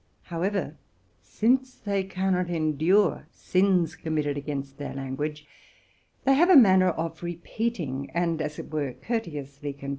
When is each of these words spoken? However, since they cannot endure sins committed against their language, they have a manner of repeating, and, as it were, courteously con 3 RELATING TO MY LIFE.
However, 0.23 0.79
since 1.21 1.75
they 1.75 2.03
cannot 2.03 2.49
endure 2.49 3.27
sins 3.29 3.95
committed 3.95 4.35
against 4.35 4.79
their 4.79 4.95
language, 4.95 5.45
they 6.25 6.33
have 6.33 6.49
a 6.49 6.55
manner 6.57 6.89
of 6.89 7.21
repeating, 7.21 8.09
and, 8.09 8.41
as 8.41 8.57
it 8.57 8.71
were, 8.71 8.93
courteously 8.93 9.03
con 9.03 9.29
3 9.29 9.29
RELATING 9.73 9.79
TO 9.79 9.83
MY 9.83 9.87
LIFE. 9.87 9.89